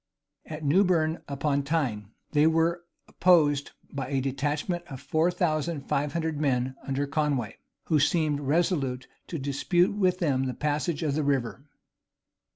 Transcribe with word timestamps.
At 0.47 0.63
Newburn 0.65 1.21
upon 1.27 1.61
Tyne, 1.61 2.07
they 2.31 2.47
were 2.47 2.85
opposed 3.07 3.69
by 3.93 4.07
a 4.07 4.19
detachment 4.19 4.83
of 4.87 4.99
four 4.99 5.29
thousand 5.29 5.81
five 5.83 6.13
hundred 6.13 6.39
men 6.41 6.73
under 6.81 7.05
Conway, 7.05 7.57
who 7.83 7.99
seemed 7.99 8.39
resolute 8.39 9.07
to 9.27 9.37
dispute 9.37 9.95
with 9.95 10.17
them 10.17 10.45
the 10.47 10.55
passage 10.55 11.03
of 11.03 11.13
the 11.13 11.21
river. 11.23 11.65